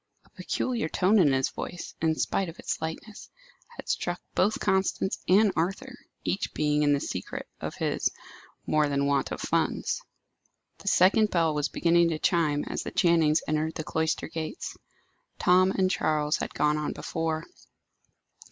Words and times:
A 0.25 0.31
peculiar 0.31 0.89
tone 0.89 1.19
in 1.19 1.31
his 1.31 1.49
voice, 1.49 1.93
in 2.01 2.15
spite 2.15 2.49
of 2.49 2.57
its 2.57 2.81
lightness, 2.81 3.29
had 3.75 3.87
struck 3.87 4.19
both 4.33 4.59
Constance 4.59 5.19
and 5.29 5.51
Arthur, 5.55 5.95
each 6.23 6.55
being 6.55 6.81
in 6.81 6.91
the 6.93 6.99
secret 6.99 7.47
of 7.59 7.75
his 7.75 8.09
more 8.65 8.89
than 8.89 9.05
want 9.05 9.31
of 9.31 9.39
funds. 9.39 10.01
The 10.79 10.87
second 10.87 11.29
bell 11.29 11.53
was 11.53 11.69
beginning 11.69 12.09
to 12.09 12.17
chime 12.17 12.63
as 12.65 12.81
the 12.81 12.89
Channings 12.89 13.43
entered 13.47 13.75
the 13.75 13.83
cloister 13.83 14.27
gates. 14.27 14.75
Tom 15.37 15.69
and 15.69 15.91
Charles 15.91 16.37
had 16.37 16.55
gone 16.55 16.79
on 16.79 16.93
before. 16.93 17.45